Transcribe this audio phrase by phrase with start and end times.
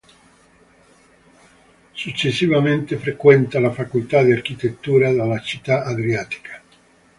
[1.93, 6.59] Successivamente frequenta la Facoltà di Architettura della città adriatica.